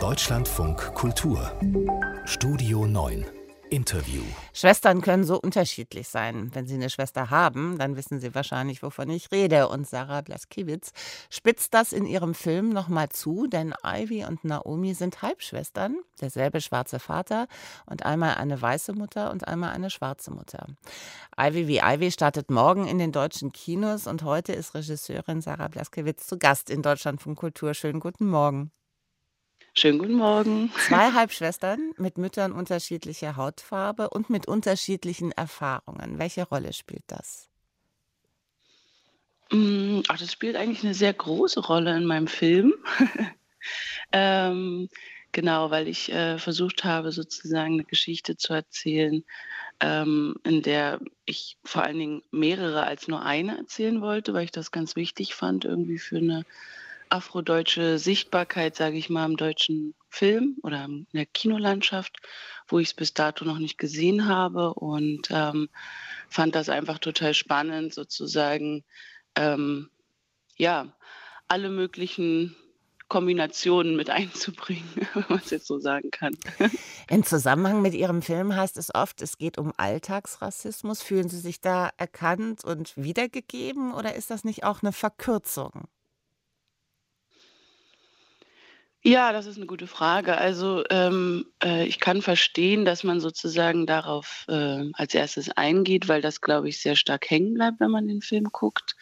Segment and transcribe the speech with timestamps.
[0.00, 1.52] Deutschlandfunk Kultur
[2.24, 3.26] Studio 9
[3.70, 4.22] Interview.
[4.52, 6.50] Schwestern können so unterschiedlich sein.
[6.52, 9.68] Wenn Sie eine Schwester haben, dann wissen Sie wahrscheinlich, wovon ich rede.
[9.68, 10.92] Und Sarah Blaskiewicz
[11.30, 16.98] spitzt das in ihrem Film nochmal zu, denn Ivy und Naomi sind Halbschwestern, derselbe schwarze
[16.98, 17.46] Vater
[17.86, 20.66] und einmal eine weiße Mutter und einmal eine schwarze Mutter.
[21.38, 26.26] Ivy wie Ivy startet morgen in den deutschen Kinos und heute ist Regisseurin Sarah Blaskiewicz
[26.26, 27.74] zu Gast in Deutschland von Kultur.
[27.74, 28.72] Schönen guten Morgen.
[29.76, 30.70] Schönen guten Morgen.
[30.86, 36.20] Zwei Halbschwestern mit Müttern unterschiedlicher Hautfarbe und mit unterschiedlichen Erfahrungen.
[36.20, 37.48] Welche Rolle spielt das?
[39.50, 42.74] Mm, ach, das spielt eigentlich eine sehr große Rolle in meinem Film.
[44.12, 44.88] ähm,
[45.32, 49.24] genau, weil ich äh, versucht habe, sozusagen eine Geschichte zu erzählen,
[49.80, 54.52] ähm, in der ich vor allen Dingen mehrere als nur eine erzählen wollte, weil ich
[54.52, 56.44] das ganz wichtig fand, irgendwie für eine
[57.14, 62.16] afrodeutsche Sichtbarkeit, sage ich mal, im deutschen Film oder in der Kinolandschaft,
[62.66, 65.68] wo ich es bis dato noch nicht gesehen habe und ähm,
[66.28, 68.84] fand das einfach total spannend, sozusagen,
[69.36, 69.90] ähm,
[70.56, 70.96] ja,
[71.46, 72.56] alle möglichen
[73.08, 76.36] Kombinationen mit einzubringen, wenn man es jetzt so sagen kann.
[77.08, 81.00] Im Zusammenhang mit Ihrem Film heißt es oft, es geht um Alltagsrassismus.
[81.00, 85.86] Fühlen Sie sich da erkannt und wiedergegeben oder ist das nicht auch eine Verkürzung?
[89.06, 90.38] Ja, das ist eine gute Frage.
[90.38, 96.22] Also, ähm, äh, ich kann verstehen, dass man sozusagen darauf, äh, als Erstes eingeht, weil
[96.22, 98.96] das, glaube ich, sehr stark hängen bleibt, wenn man den Film guckt.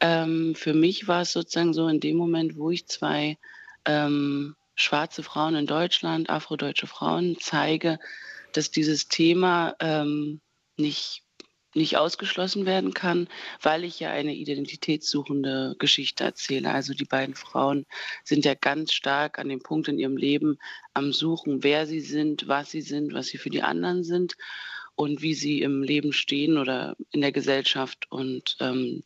[0.00, 3.38] Ähm, für mich war es sozusagen so in dem Moment, wo ich zwei,
[3.86, 7.98] ähm, schwarze Frauen in Deutschland, afrodeutsche Frauen zeige,
[8.52, 10.42] dass dieses Thema, ähm,
[10.76, 11.22] nicht
[11.74, 13.28] nicht ausgeschlossen werden kann,
[13.60, 16.70] weil ich ja eine identitätssuchende Geschichte erzähle.
[16.70, 17.86] Also die beiden Frauen
[18.24, 20.58] sind ja ganz stark an dem Punkt in ihrem Leben
[20.94, 24.36] am Suchen, wer sie sind, was sie sind, was sie für die anderen sind
[24.94, 28.06] und wie sie im Leben stehen oder in der Gesellschaft.
[28.10, 29.02] Und ähm,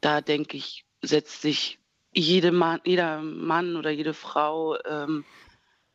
[0.00, 1.78] da denke ich, setzt sich
[2.12, 5.24] jede Mann, jeder Mann oder jede Frau ähm,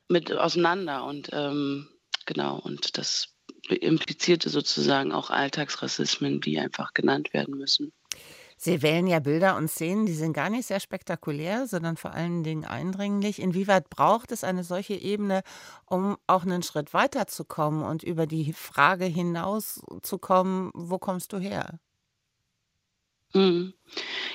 [0.09, 1.05] mit auseinander.
[1.05, 1.87] Und ähm,
[2.25, 3.33] genau, und das
[3.75, 7.91] implizierte sozusagen auch Alltagsrassismen, die einfach genannt werden müssen.
[8.63, 12.43] Sie wählen ja Bilder und Szenen, die sind gar nicht sehr spektakulär, sondern vor allen
[12.43, 13.41] Dingen eindringlich.
[13.41, 15.41] Inwieweit braucht es eine solche Ebene,
[15.87, 21.79] um auch einen Schritt weiterzukommen und über die Frage hinauszukommen, wo kommst du her?
[23.33, 23.73] Mhm.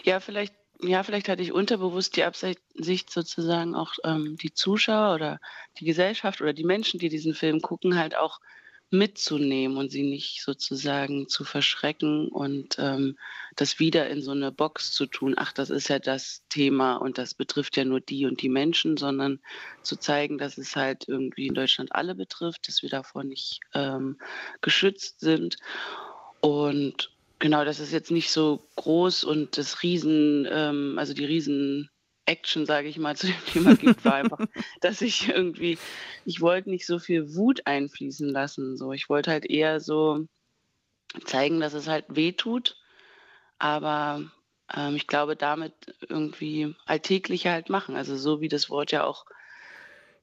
[0.03, 5.41] Ja, vielleicht ja, vielleicht hatte ich unterbewusst die Absicht, sozusagen auch ähm, die Zuschauer oder
[5.79, 8.41] die Gesellschaft oder die Menschen, die diesen Film gucken, halt auch
[8.91, 13.19] mitzunehmen und sie nicht sozusagen zu verschrecken und ähm,
[13.57, 17.19] das wieder in so eine Box zu tun, ach, das ist ja das Thema und
[17.19, 19.41] das betrifft ja nur die und die Menschen, sondern
[19.83, 24.19] zu zeigen, dass es halt irgendwie in Deutschland alle betrifft, dass wir davor nicht ähm,
[24.61, 25.57] geschützt sind.
[26.41, 27.11] Und
[27.41, 31.91] genau, das ist jetzt nicht so groß und das Riesen, ähm, also die Riesen
[32.27, 34.39] Action, sage ich mal, zu dem Thema gibt, war einfach,
[34.81, 35.79] dass ich irgendwie,
[36.25, 38.77] ich wollte nicht so viel Wut einfließen lassen.
[38.77, 40.27] So, ich wollte halt eher so
[41.25, 42.77] zeigen, dass es halt weh tut,
[43.59, 44.31] aber
[44.75, 45.73] ähm, ich glaube, damit
[46.09, 47.97] irgendwie alltäglicher halt machen.
[47.97, 49.25] Also so wie das Wort ja auch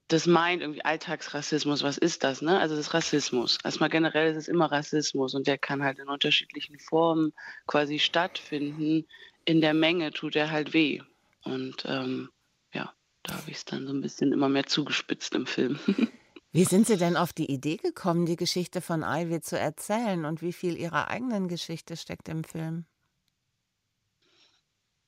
[0.08, 2.42] das meint, irgendwie Alltagsrassismus, was ist das?
[2.42, 2.60] Ne?
[2.60, 3.58] Also das ist Rassismus.
[3.64, 7.34] Erstmal generell ist es immer Rassismus und der kann halt in unterschiedlichen Formen
[7.68, 9.08] quasi stattfinden.
[9.46, 11.02] In der Menge tut er halt weh.
[11.44, 12.30] Und ähm,
[12.74, 12.94] ja,
[13.24, 15.80] da habe ich es dann so ein bisschen immer mehr zugespitzt im Film.
[16.52, 20.44] Wie sind Sie denn auf die Idee gekommen, die Geschichte von Ivy zu erzählen und
[20.44, 22.86] wie viel Ihrer eigenen Geschichte steckt im Film?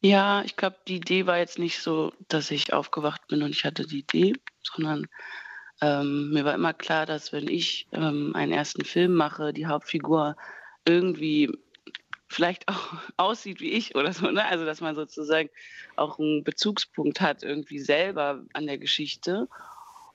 [0.02, 3.64] Ja, ich glaube, die Idee war jetzt nicht so, dass ich aufgewacht bin und ich
[3.64, 5.08] hatte die Idee, sondern
[5.82, 10.36] ähm, mir war immer klar, dass wenn ich ähm, einen ersten Film mache, die Hauptfigur
[10.86, 11.52] irgendwie
[12.28, 14.30] vielleicht auch aussieht wie ich oder so.
[14.30, 14.46] Ne?
[14.46, 15.50] Also dass man sozusagen
[15.96, 19.48] auch einen Bezugspunkt hat irgendwie selber an der Geschichte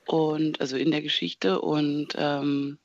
[0.05, 2.79] und also in der Geschichte und ähm,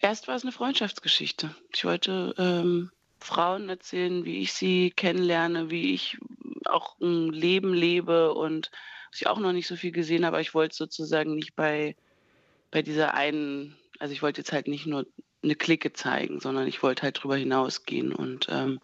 [0.00, 1.54] erst war es eine Freundschaftsgeschichte.
[1.74, 6.18] Ich wollte ähm, Frauen erzählen, wie ich sie kennenlerne, wie ich
[6.64, 8.70] auch ein Leben lebe und
[9.10, 10.40] was ich auch noch nicht so viel gesehen habe.
[10.40, 11.96] Ich wollte sozusagen nicht bei,
[12.70, 15.06] bei dieser einen, also ich wollte jetzt halt nicht nur
[15.42, 18.80] eine Clique zeigen, sondern ich wollte halt drüber hinausgehen und ähm,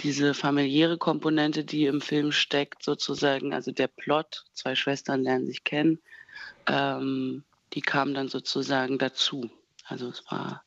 [0.00, 5.64] diese familiäre Komponente, die im Film steckt, sozusagen, also der Plot, zwei Schwestern lernen sich
[5.64, 6.00] kennen,
[6.66, 9.50] ähm, die kam dann sozusagen dazu.
[9.86, 10.64] Also es war,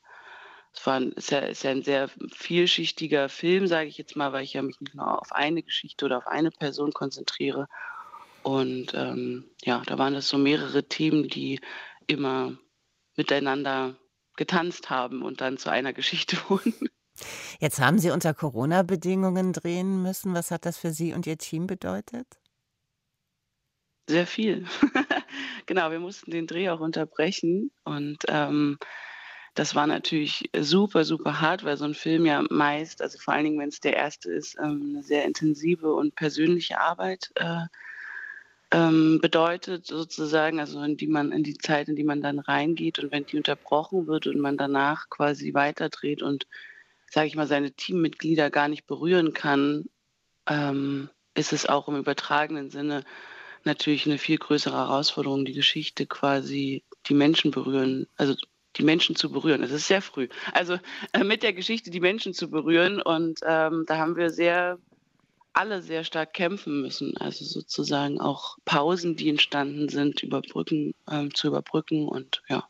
[0.74, 4.44] es war ein, ja, ist ja ein sehr vielschichtiger Film, sage ich jetzt mal, weil
[4.44, 7.68] ich ja mich nicht nur auf eine Geschichte oder auf eine Person konzentriere.
[8.44, 11.60] Und ähm, ja, da waren es so mehrere Themen, die
[12.06, 12.54] immer
[13.16, 13.96] miteinander
[14.38, 16.74] getanzt haben und dann zu einer Geschichte wurden.
[17.60, 20.34] Jetzt haben Sie unter Corona-Bedingungen drehen müssen.
[20.34, 22.28] Was hat das für Sie und Ihr Team bedeutet?
[24.10, 24.66] Sehr viel.
[25.66, 28.78] genau, wir mussten den Dreh auch unterbrechen und ähm,
[29.54, 33.46] das war natürlich super, super hart, weil so ein Film ja meist, also vor allen
[33.46, 37.66] Dingen, wenn es der erste ist, ähm, eine sehr intensive und persönliche Arbeit äh,
[38.72, 43.00] ähm, bedeutet sozusagen, also in die man in die Zeit, in die man dann reingeht
[43.00, 46.48] und wenn die unterbrochen wird und man danach quasi weiterdreht und
[47.10, 49.86] sage ich mal seine Teammitglieder gar nicht berühren kann,
[50.48, 53.04] ähm, ist es auch im übertragenen Sinne
[53.64, 58.36] natürlich eine viel größere Herausforderung, die Geschichte quasi die Menschen berühren, also
[58.76, 59.64] die Menschen zu berühren.
[59.64, 60.28] Es ist sehr früh.
[60.52, 60.78] Also
[61.14, 64.78] äh, mit der Geschichte die Menschen zu berühren und ähm, da haben wir sehr
[65.58, 67.18] alle sehr stark kämpfen müssen.
[67.18, 72.68] Also sozusagen auch Pausen, die entstanden sind, überbrücken, ähm, zu überbrücken und ja.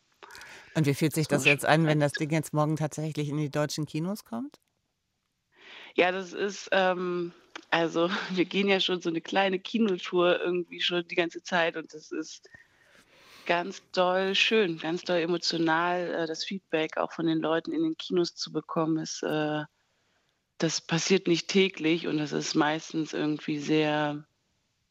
[0.74, 3.50] Und wie fühlt sich das jetzt an, wenn das Ding jetzt morgen tatsächlich in die
[3.50, 4.60] deutschen Kinos kommt?
[5.96, 7.34] Ja, das ist, ähm,
[7.72, 11.94] also wir gehen ja schon so eine kleine Kinotour irgendwie schon die ganze Zeit und
[11.94, 12.48] das ist
[13.48, 16.14] ganz doll schön, ganz doll emotional.
[16.14, 19.64] Äh, das Feedback auch von den Leuten in den Kinos zu bekommen, ist äh,
[20.58, 24.24] das passiert nicht täglich und es ist meistens irgendwie sehr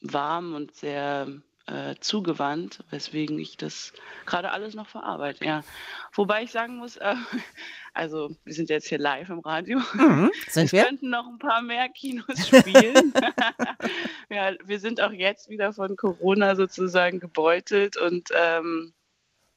[0.01, 1.29] warm und sehr
[1.67, 3.93] äh, zugewandt, weswegen ich das
[4.25, 5.45] gerade alles noch verarbeite.
[5.45, 5.65] Ja.
[6.13, 7.15] Wobei ich sagen muss, äh,
[7.95, 9.81] also wir sind jetzt hier live im Radio.
[9.95, 10.85] Mhm, sind wir?
[10.85, 13.13] könnten noch ein paar mehr Kinos spielen.
[14.31, 18.93] ja, wir sind auch jetzt wieder von Corona sozusagen gebeutelt und ähm,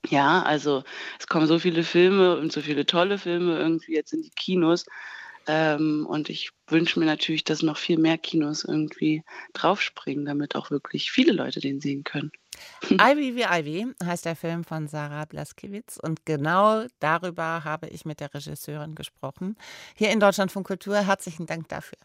[0.07, 0.83] ja, also
[1.19, 4.85] es kommen so viele Filme und so viele tolle Filme irgendwie jetzt in die Kinos.
[5.47, 10.71] Ähm, und ich wünsche mir natürlich, dass noch viel mehr Kinos irgendwie draufspringen, damit auch
[10.71, 12.31] wirklich viele Leute den sehen können.
[12.89, 18.19] Ivy wie Ivy heißt der Film von Sarah Blaskiewicz und genau darüber habe ich mit
[18.19, 19.55] der Regisseurin gesprochen.
[19.95, 20.97] Hier in Deutschland von Kultur.
[20.97, 21.97] Herzlichen Dank dafür.